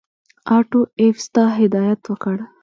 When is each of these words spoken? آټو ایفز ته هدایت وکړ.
آټو 0.57 0.81
ایفز 1.01 1.25
ته 1.33 1.43
هدایت 1.59 2.01
وکړ. 2.07 2.37